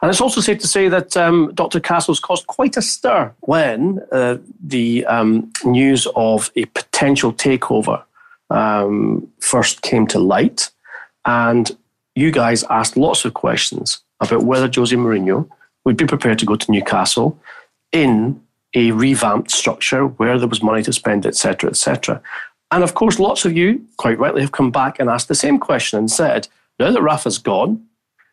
[0.00, 1.80] And it's also safe to say that um, Dr.
[1.80, 8.02] Castles caused quite a stir when uh, the um, news of a potential takeover
[8.50, 10.70] um, first came to light.
[11.24, 11.76] And
[12.14, 15.48] you guys asked lots of questions about whether Jose Mourinho
[15.84, 17.38] would be prepared to go to Newcastle
[17.92, 18.40] in
[18.74, 22.20] a revamped structure where there was money to spend, etc., etc.
[22.70, 25.58] And of course, lots of you, quite rightly, have come back and asked the same
[25.58, 27.84] question and said, now that Rafa's gone,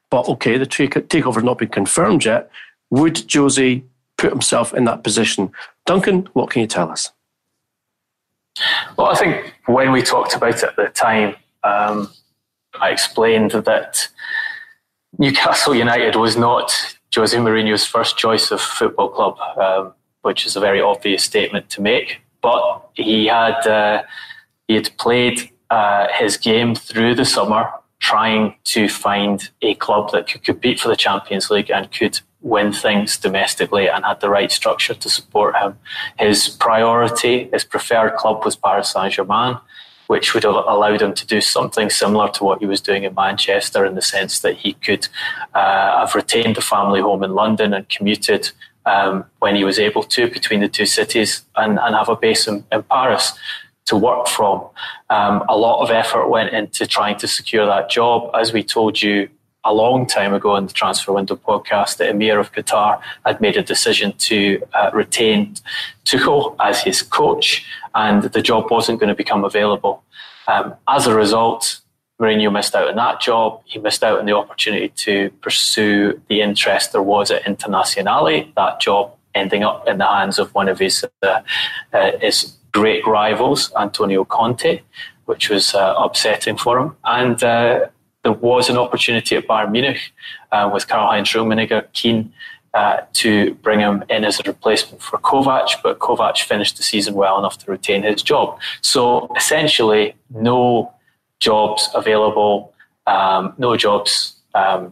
[0.09, 2.49] but okay, the takeover has not been confirmed yet,
[2.89, 3.83] would Jose
[4.17, 5.51] put himself in that position?
[5.85, 7.11] Duncan, what can you tell us?
[8.97, 12.11] Well, I think when we talked about it at the time, um,
[12.79, 14.07] I explained that
[15.17, 20.59] Newcastle United was not Jose Mourinho's first choice of football club, um, which is a
[20.59, 22.21] very obvious statement to make.
[22.41, 24.03] But he had uh,
[24.67, 30.27] he had played uh, his game through the summer, trying to find a club that
[30.27, 34.51] could compete for the Champions League and could win things domestically and had the right
[34.51, 35.79] structure to support him.
[36.19, 39.57] His priority, his preferred club was Paris Saint Germain
[40.07, 43.13] which would have allowed him to do something similar to what he was doing in
[43.15, 45.07] Manchester in the sense that he could
[45.53, 48.51] uh, have retained a family home in London and commuted
[48.85, 52.47] um, when he was able to between the two cities and, and have a base
[52.47, 53.33] in, in Paris
[53.85, 54.63] to work from.
[55.09, 58.31] Um, a lot of effort went into trying to secure that job.
[58.35, 59.29] As we told you
[59.65, 63.57] a long time ago in the Transfer Window podcast, the Emir of Qatar had made
[63.57, 65.55] a decision to uh, retain
[66.05, 70.03] Tuchel as his coach, and the job wasn't going to become available.
[70.47, 71.81] Um, as a result,
[72.21, 73.61] Mourinho missed out on that job.
[73.65, 78.53] He missed out on the opportunity to pursue the interest there was at Internazionale.
[78.55, 81.41] That job ending up in the hands of one of his uh,
[81.91, 84.81] uh, his great rivals, Antonio Conte,
[85.25, 86.95] which was uh, upsetting for him.
[87.03, 87.87] And uh,
[88.25, 89.99] there was an opportunity at Bayern Munich
[90.51, 92.33] uh, with Karl-Heinz Rummenigge keen
[92.73, 97.13] uh, to bring him in as a replacement for Kovac, but Kovac finished the season
[97.13, 98.59] well enough to retain his job.
[98.81, 100.91] So essentially, no
[101.39, 102.73] jobs available,
[103.05, 104.91] um, no jobs um,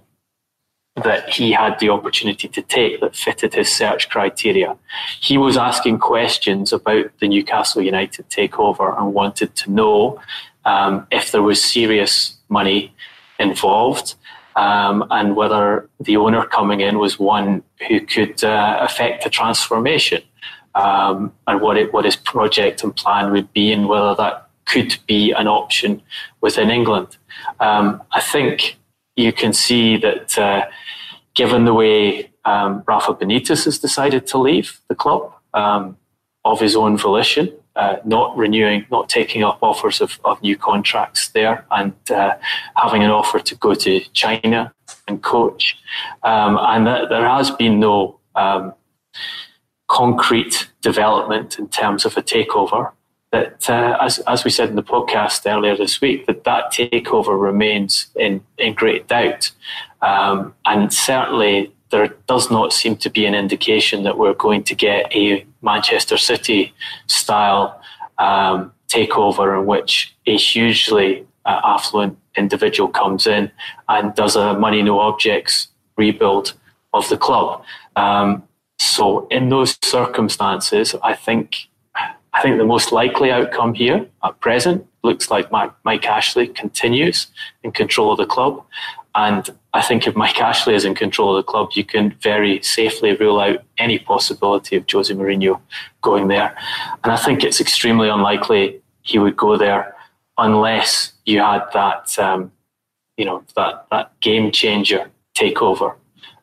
[1.03, 4.77] that he had the opportunity to take that fitted his search criteria.
[5.19, 10.21] He was asking questions about the Newcastle United takeover and wanted to know
[10.65, 12.93] um, if there was serious money
[13.39, 14.15] involved.
[14.55, 20.21] Um, and whether the owner coming in was one who could uh, affect the transformation,
[20.75, 24.97] um, and what it, what his project and plan would be, and whether that could
[25.07, 26.01] be an option
[26.41, 27.17] within England.
[27.59, 28.77] Um, I think
[29.15, 30.65] you can see that uh,
[31.33, 35.97] given the way um, Rafa Benitez has decided to leave the club um,
[36.45, 41.29] of his own volition, uh, not renewing, not taking up offers of, of new contracts
[41.29, 42.35] there, and uh,
[42.75, 44.73] having an offer to go to China
[45.07, 45.77] and coach.
[46.23, 48.73] Um, and th- there has been no um,
[49.87, 52.91] concrete development in terms of a takeover.
[53.31, 57.39] That, uh, as, as we said in the podcast earlier this week, that that takeover
[57.41, 59.49] remains in, in great doubt.
[60.03, 64.73] Um, and certainly there does not seem to be an indication that we're going to
[64.73, 66.73] get a Manchester City
[67.05, 67.79] style
[68.17, 73.51] um, takeover in which a hugely uh, affluent individual comes in
[73.89, 76.53] and does a money no objects rebuild
[76.93, 77.63] of the club.
[77.95, 78.41] Um,
[78.79, 81.67] so in those circumstances, I think
[82.35, 87.27] I think the most likely outcome here at present looks like Mike, Mike Ashley continues
[87.61, 88.65] in control of the club.
[89.15, 92.61] And I think if Mike Ashley is in control of the club, you can very
[92.61, 95.59] safely rule out any possibility of Jose Mourinho
[96.01, 96.55] going there.
[97.03, 99.95] And I think it's extremely unlikely he would go there
[100.37, 102.51] unless you had that, um,
[103.17, 105.95] you know, that, that game changer takeover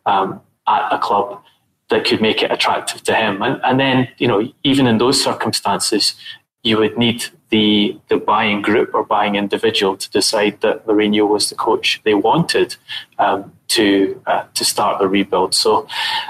[0.07, 1.43] um, at a club
[1.89, 3.43] that could make it attractive to him.
[3.43, 6.15] And, and then, you know, even in those circumstances,
[6.63, 11.49] you would need the the buying group or buying individual to decide that Mourinho was
[11.49, 12.77] the coach they wanted
[13.19, 15.55] um, to uh, to start the rebuild.
[15.55, 15.87] So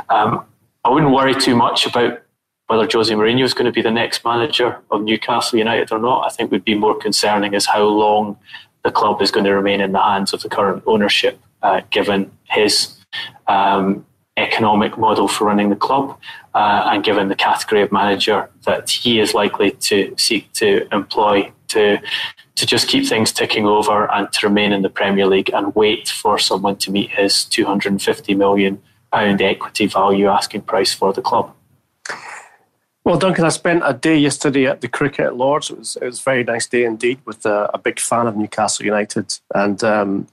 [0.09, 0.45] um,
[0.85, 2.22] I wouldn't worry too much about
[2.68, 6.24] whether Jose Mourinho is going to be the next manager of Newcastle United or not.
[6.24, 8.39] I think would be more concerning is how long
[8.85, 12.31] the club is going to remain in the hands of the current ownership, uh, given
[12.45, 12.95] his
[13.49, 14.07] um,
[14.41, 16.18] economic model for running the club,
[16.55, 21.53] uh, and given the category of manager that he is likely to seek to employ
[21.68, 21.99] to
[22.57, 26.09] to just keep things ticking over and to remain in the Premier League and wait
[26.09, 31.55] for someone to meet his 250 million pound equity value asking price for the club.
[33.03, 35.70] Well, Duncan, I spent a day yesterday at the cricket at Lords.
[35.70, 38.36] It was, it was a very nice day indeed with a, a big fan of
[38.36, 39.38] Newcastle United.
[39.55, 40.26] And um,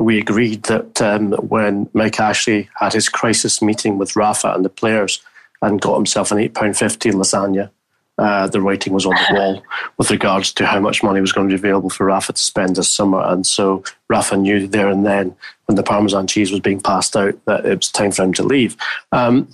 [0.00, 4.70] we agreed that um, when Mike Ashley had his crisis meeting with Rafa and the
[4.70, 5.22] players
[5.60, 7.70] and got himself an £8.50 lasagna,
[8.16, 9.62] uh, the writing was on the wall
[9.98, 12.76] with regards to how much money was going to be available for Rafa to spend
[12.76, 13.22] this summer.
[13.22, 15.36] And so Rafa knew there and then,
[15.66, 18.42] when the Parmesan cheese was being passed out, that it was time for him to
[18.42, 18.76] leave.
[19.12, 19.48] Um,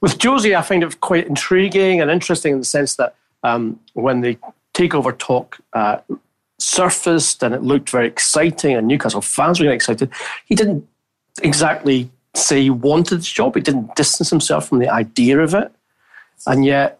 [0.00, 4.20] with Josie, I find it quite intriguing and interesting in the sense that um, when
[4.20, 4.36] the
[4.74, 5.98] takeover talk uh,
[6.62, 10.10] surfaced and it looked very exciting, and Newcastle fans were excited.
[10.46, 10.86] He didn't
[11.42, 13.54] exactly say he wanted the job.
[13.54, 15.72] He didn't distance himself from the idea of it,
[16.46, 16.98] and yet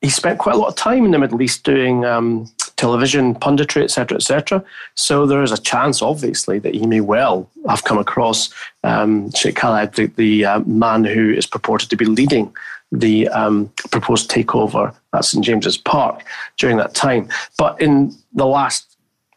[0.00, 3.84] he spent quite a lot of time in the Middle East doing um, television punditry,
[3.84, 4.64] etc., etc.
[4.96, 8.52] So there is a chance, obviously, that he may well have come across
[8.82, 12.52] um, Sheikh Khaled, the, the uh, man who is purported to be leading
[12.90, 16.24] the um, proposed takeover at St James's Park
[16.58, 17.28] during that time.
[17.56, 18.91] But in the last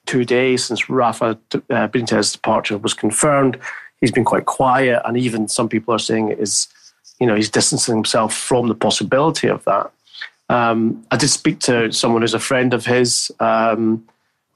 [0.05, 3.57] two days since Rafa uh, Benitez's departure was confirmed.
[4.01, 6.67] He's been quite quiet, and even some people are saying is,
[7.19, 9.91] you know, he's distancing himself from the possibility of that.
[10.49, 14.07] Um, I did speak to someone who's a friend of his um,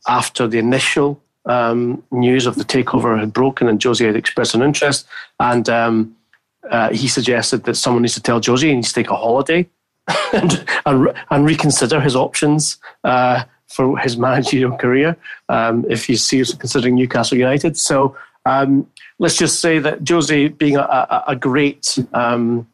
[0.07, 4.61] after the initial um, news of the takeover had broken and Josie had expressed an
[4.61, 5.07] interest,
[5.39, 6.15] and um,
[6.69, 9.67] uh, he suggested that someone needs to tell Josie he needs to take a holiday
[10.33, 12.77] and, and, and reconsider his options.
[13.03, 15.15] Uh, for his managerial career
[15.47, 17.77] um, if he's seriously considering Newcastle United.
[17.77, 18.15] So
[18.45, 18.87] um,
[19.19, 22.67] let's just say that Jose, being a, a, great um,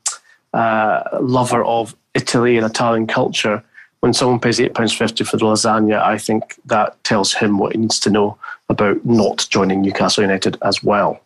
[0.54, 3.64] uh, lover of Italy and Italian culture,
[4.00, 8.00] when someone pays £8.50 for the lasagna, I think that tells him what he needs
[8.02, 8.38] to know
[8.70, 11.20] about not joining Newcastle United as well.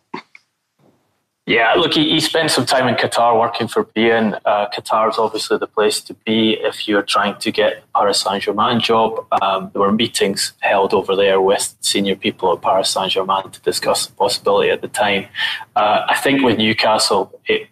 [1.50, 4.40] Yeah, look, he, he spent some time in Qatar working for beIN.
[4.44, 8.44] Uh, Qatar is obviously the place to be if you're trying to get Paris Saint
[8.44, 9.26] Germain job.
[9.42, 13.60] Um, there were meetings held over there with senior people at Paris Saint Germain to
[13.62, 15.26] discuss the possibility at the time.
[15.74, 17.66] Uh, I think with Newcastle, it,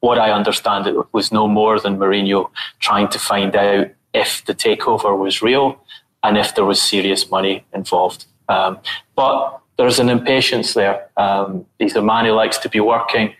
[0.00, 2.50] what I understand, it was no more than Mourinho
[2.80, 5.80] trying to find out if the takeover was real
[6.24, 8.24] and if there was serious money involved.
[8.48, 8.80] Um,
[9.14, 11.08] but there's an impatience there.
[11.16, 13.34] Um, he's a man who likes to be working.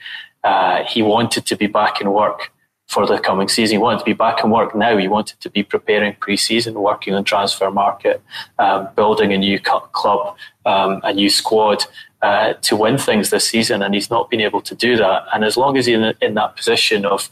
[0.45, 2.53] Uh, he wanted to be back in work
[2.89, 3.75] for the coming season.
[3.75, 4.97] He wanted to be back in work now.
[4.97, 8.23] He wanted to be preparing pre-season, working on transfer market,
[8.59, 11.85] um, building a new club, um, a new squad
[12.23, 15.25] uh, to win things this season, and he's not been able to do that.
[15.35, 17.29] And as long as he's in, in that position of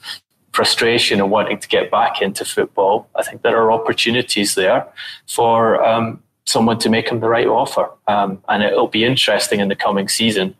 [0.52, 4.86] frustration and wanting to get back into football, I think there are opportunities there
[5.28, 7.88] for um, someone to make him the right offer.
[8.06, 10.54] Um, and it'll be interesting in the coming season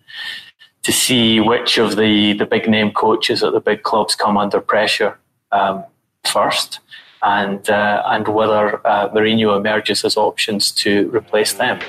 [0.82, 4.61] to see which of the, the big name coaches at the big clubs come under
[4.61, 5.18] pressure
[5.53, 5.85] um,
[6.24, 6.80] first
[7.22, 11.80] and, uh, and whether uh, Mourinho emerges as options to replace them.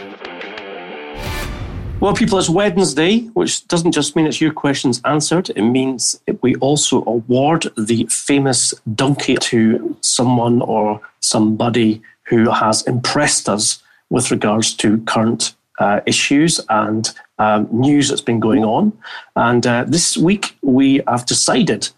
[1.99, 5.49] Well, people, it's Wednesday, which doesn't just mean it's your questions answered.
[5.49, 13.47] It means we also award the famous donkey to someone or somebody who has impressed
[13.49, 18.97] us with regards to current uh, issues and um, news that's been going on.
[19.35, 21.89] And uh, this week, we have decided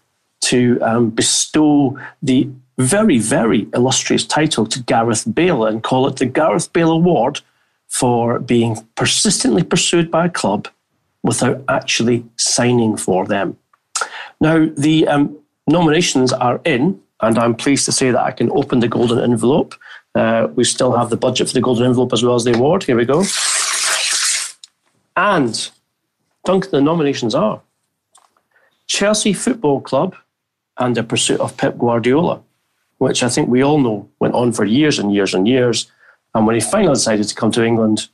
[0.42, 2.48] to um, bestow the
[2.78, 7.40] very, very illustrious title to Gareth Bale and call it the Gareth Bale Award
[7.88, 10.68] for being persistently pursued by a club
[11.22, 13.56] without actually signing for them.
[14.40, 15.36] Now, the um,
[15.66, 19.74] nominations are in, and I'm pleased to say that I can open the golden envelope.
[20.14, 22.82] Uh, we still have the budget for the golden envelope as well as the award.
[22.82, 23.24] Here we go.
[25.16, 25.70] And,
[26.44, 27.60] Duncan, the nominations are
[28.86, 30.16] Chelsea Football Club
[30.78, 32.40] and the pursuit of Pep Guardiola,
[32.98, 35.90] which I think we all know went on for years and years and years
[36.34, 38.08] and when he finally decided to come to England,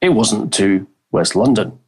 [0.00, 1.78] it wasn't to West London.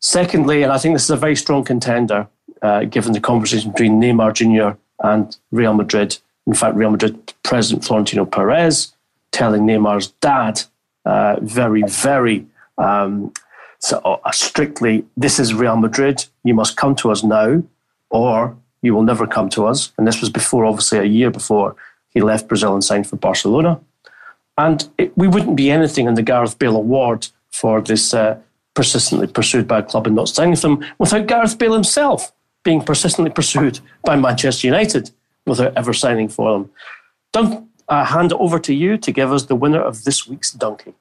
[0.00, 2.28] Secondly, and I think this is a very strong contender,
[2.60, 4.78] uh, given the conversation between Neymar Jr.
[5.02, 6.18] and Real Madrid.
[6.46, 8.92] In fact, Real Madrid President Florentino Perez
[9.30, 10.62] telling Neymar's dad
[11.04, 12.46] uh, very, very
[12.78, 13.32] um,
[13.82, 16.24] so, uh, strictly, this is Real Madrid.
[16.44, 17.64] You must come to us now,
[18.10, 19.92] or you will never come to us.
[19.98, 21.74] And this was before, obviously, a year before
[22.10, 23.80] he left Brazil and signed for Barcelona.
[24.56, 28.38] And it, we wouldn't be anything in the Gareth Bale Award for this uh,
[28.74, 32.32] persistently pursued by a club and not signing them without Gareth Bale himself
[32.62, 35.10] being persistently pursued by Manchester United
[35.46, 36.70] without ever signing for them.
[37.32, 40.52] Dunk, I hand it over to you to give us the winner of this week's
[40.52, 40.94] Donkey.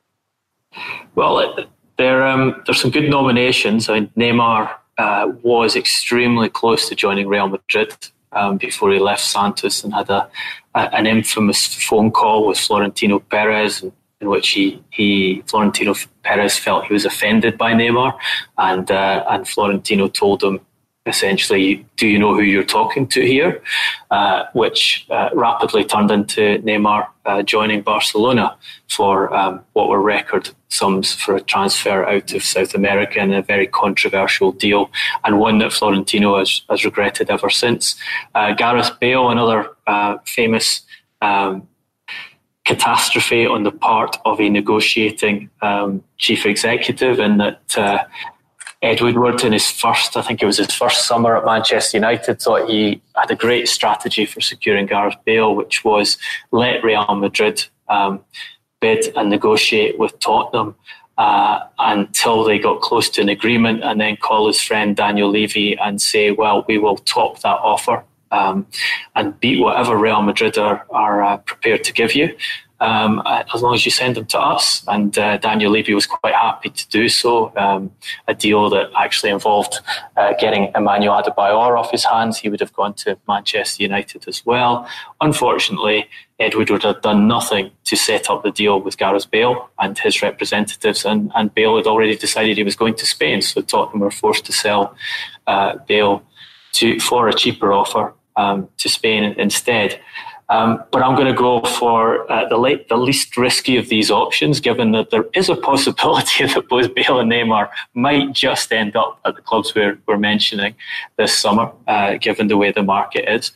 [1.16, 1.56] Well,
[1.98, 3.90] there, um, there's some good nominations.
[3.90, 7.96] I mean, Neymar uh, was extremely close to joining Real Madrid
[8.32, 10.30] um, before he left Santos and had a,
[10.76, 13.84] a, an infamous phone call with Florentino Perez
[14.22, 18.14] in which he, he Florentino Perez felt he was offended by Neymar
[18.58, 20.60] and uh, and Florentino told him
[21.06, 23.62] essentially, do you know who you're talking to here?
[24.12, 28.56] Uh, which uh, rapidly turned into Neymar uh, joining Barcelona
[28.90, 33.42] for um, what were record sums for a transfer out of South America and a
[33.42, 34.92] very controversial deal,
[35.24, 37.96] and one that Florentino has, has regretted ever since.
[38.36, 40.82] Uh, Gareth Bale, another uh, famous
[41.22, 41.68] um,
[42.64, 48.04] catastrophe on the part of a negotiating um, chief executive, in that uh,
[48.82, 52.42] Ed Woodward, in his first, I think it was his first summer at Manchester United,
[52.42, 56.18] thought he had a great strategy for securing Gareth Bale, which was
[56.52, 58.24] let Real Madrid um,
[58.80, 60.76] bid and negotiate with Tottenham
[61.20, 65.78] uh, until they got close to an agreement, and then call his friend Daniel Levy
[65.78, 68.66] and say, "Well, we will top that offer." Um,
[69.14, 72.36] and beat whatever Real Madrid are, are uh, prepared to give you
[72.82, 74.84] um, as long as you send them to us.
[74.88, 77.54] And uh, Daniel Levy was quite happy to do so.
[77.56, 77.92] Um,
[78.28, 79.80] a deal that actually involved
[80.18, 82.40] uh, getting Emmanuel Adebayor off his hands.
[82.40, 84.88] He would have gone to Manchester United as well.
[85.22, 86.10] Unfortunately,
[86.40, 90.24] Woodward would have done nothing to set up the deal with Gareth Bale and his
[90.24, 94.10] representatives, and, and Bale had already decided he was going to Spain, so Tottenham were
[94.10, 94.96] forced to sell
[95.46, 96.24] uh, Bale
[96.74, 100.00] to for a cheaper offer um, to Spain instead.
[100.52, 104.12] Um, but I'm going to go for uh, the, late, the least risky of these
[104.12, 108.98] options, given that there is a possibility that both Bale and Neymar might just end
[108.98, 110.76] up at the clubs we're, we're mentioning
[111.16, 113.54] this summer, uh, given the way the market is.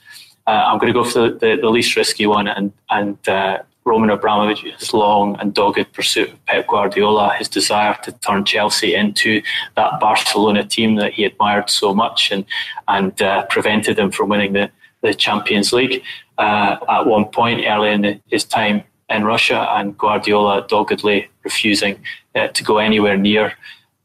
[0.47, 3.57] Uh, I'm going to go for the, the, the, least risky one and, and uh,
[3.83, 9.41] Roman Abramovich's long and dogged pursuit of Pep Guardiola, his desire to turn Chelsea into
[9.75, 12.45] that Barcelona team that he admired so much and,
[12.87, 14.71] and uh, prevented him from winning the,
[15.01, 16.03] the Champions League
[16.37, 21.99] uh, at one point early in his time in Russia, and Guardiola doggedly refusing
[22.35, 23.53] uh, to go anywhere near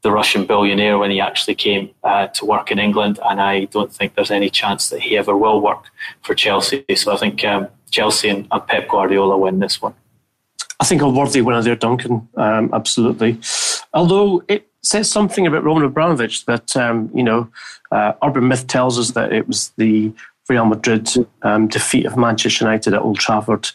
[0.01, 3.19] the Russian billionaire when he actually came uh, to work in England.
[3.23, 5.85] And I don't think there's any chance that he ever will work
[6.21, 6.83] for Chelsea.
[6.95, 9.93] So I think um, Chelsea and, and, Pep Guardiola win this one.
[10.79, 12.27] I think a worthy winner there, Duncan.
[12.35, 13.39] Um, absolutely.
[13.93, 17.49] Although it says something about Roman Abramovich that, um, you know,
[17.91, 20.11] uh, urban myth tells us that it was the
[20.51, 21.07] Real Madrid
[21.43, 23.69] um, defeat of Manchester United at Old Trafford,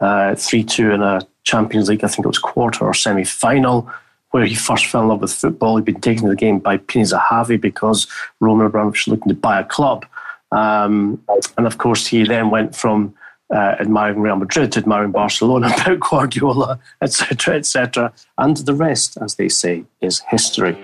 [0.00, 3.90] uh, 3 2 in a Champions League, I think it was quarter or semi final,
[4.30, 5.76] where he first fell in love with football.
[5.76, 8.06] He'd been taken to the game by Pini Zahavi because
[8.40, 10.06] Roman Abramovich was looking to buy a club.
[10.52, 11.22] Um,
[11.58, 13.14] and of course, he then went from
[13.54, 18.10] uh, admiring Real Madrid to admiring Barcelona, about Guardiola, etc., etc.
[18.38, 20.78] And the rest, as they say, is history.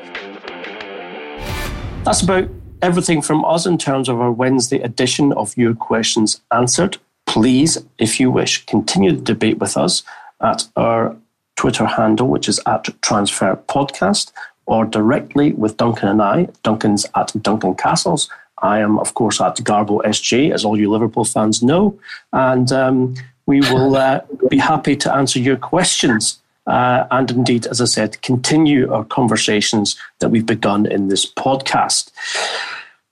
[2.04, 2.50] That's about
[2.82, 6.98] everything from us in terms of our Wednesday edition of Your Questions Answered.
[7.26, 10.02] Please, if you wish, continue the debate with us
[10.40, 11.16] at our
[11.56, 14.32] Twitter handle, which is at Transfer Podcast,
[14.66, 16.48] or directly with Duncan and I.
[16.62, 18.30] Duncan's at Duncan Castles.
[18.62, 21.98] I am, of course, at Garbo SJ, as all you Liverpool fans know.
[22.32, 23.14] And um,
[23.46, 26.38] we will uh, be happy to answer your questions.
[26.68, 32.10] Uh, and indeed, as I said, continue our conversations that we've begun in this podcast.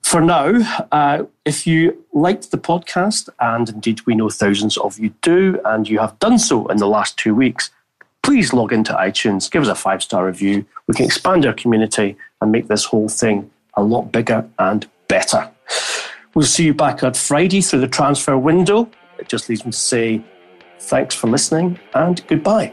[0.02, 5.12] For now, uh, if you liked the podcast, and indeed we know thousands of you
[5.22, 7.70] do, and you have done so in the last two weeks,
[8.22, 10.64] please log into iTunes, give us a five star review.
[10.86, 15.50] We can expand our community and make this whole thing a lot bigger and better.
[16.34, 18.90] We'll see you back on Friday through the transfer window.
[19.18, 20.22] It just leaves me to say
[20.78, 22.72] thanks for listening and goodbye.